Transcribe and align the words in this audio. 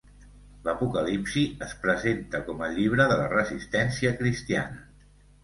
L'Apocalipsi 0.67 1.43
es 1.65 1.75
presenta 1.83 2.41
com 2.49 2.65
el 2.69 2.73
llibre 2.79 3.07
de 3.13 3.19
la 3.21 3.29
resistència 3.35 4.17
cristiana. 4.25 4.83